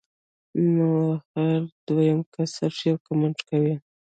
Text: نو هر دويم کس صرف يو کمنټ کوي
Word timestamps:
نو 0.73 0.87
هر 1.35 1.61
دويم 1.87 2.19
کس 2.33 2.49
صرف 2.59 2.77
يو 2.89 2.95
کمنټ 3.07 3.37
کوي 3.49 3.75